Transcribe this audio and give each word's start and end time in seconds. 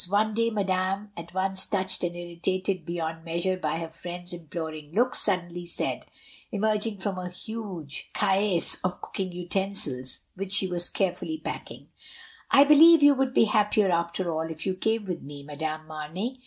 One 0.09 0.33
day, 0.33 0.49
Madame, 0.49 1.11
at 1.15 1.31
once 1.31 1.63
touched 1.67 2.03
and 2.03 2.15
irritated 2.15 2.87
beyond 2.87 3.23
measure 3.23 3.55
by 3.55 3.77
her 3.77 3.89
friend's 3.89 4.33
imploring 4.33 4.93
looks, 4.95 5.19
suddenly 5.19 5.63
said, 5.63 6.07
emerging 6.51 6.97
from 6.97 7.19
a 7.19 7.29
huge 7.29 8.09
caisse 8.11 8.81
of 8.83 8.99
cook 8.99 9.19
ing 9.19 9.31
utensils, 9.31 10.21
which 10.33 10.53
she 10.53 10.65
was 10.65 10.89
carefully 10.89 11.37
packing, 11.37 11.89
"I 12.49 12.63
believe 12.63 13.03
you 13.03 13.13
would 13.13 13.35
be 13.35 13.43
happier, 13.43 13.91
after 13.91 14.33
all, 14.33 14.49
if 14.49 14.65
you 14.65 14.73
came 14.73 15.05
with 15.05 15.21
me, 15.21 15.43
Madame 15.43 15.85
Mamey. 15.87 16.39